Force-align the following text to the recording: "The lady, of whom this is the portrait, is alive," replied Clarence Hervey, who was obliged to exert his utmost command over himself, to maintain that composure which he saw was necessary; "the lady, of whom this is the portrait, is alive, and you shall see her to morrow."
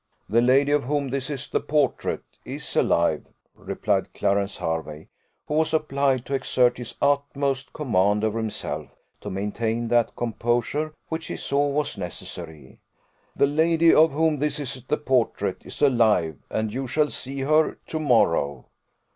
"The 0.27 0.41
lady, 0.41 0.71
of 0.71 0.85
whom 0.85 1.09
this 1.11 1.29
is 1.29 1.47
the 1.47 1.59
portrait, 1.59 2.23
is 2.43 2.75
alive," 2.75 3.27
replied 3.53 4.13
Clarence 4.15 4.57
Hervey, 4.57 5.09
who 5.47 5.53
was 5.53 5.75
obliged 5.75 6.25
to 6.25 6.33
exert 6.33 6.79
his 6.79 6.95
utmost 7.03 7.71
command 7.71 8.23
over 8.23 8.39
himself, 8.39 8.89
to 9.19 9.29
maintain 9.29 9.89
that 9.89 10.15
composure 10.15 10.95
which 11.09 11.27
he 11.27 11.37
saw 11.37 11.69
was 11.69 11.99
necessary; 11.99 12.79
"the 13.35 13.45
lady, 13.45 13.93
of 13.93 14.11
whom 14.13 14.39
this 14.39 14.59
is 14.59 14.83
the 14.85 14.97
portrait, 14.97 15.61
is 15.67 15.79
alive, 15.83 16.39
and 16.49 16.73
you 16.73 16.87
shall 16.87 17.09
see 17.09 17.41
her 17.41 17.77
to 17.85 17.99
morrow." 17.99 18.65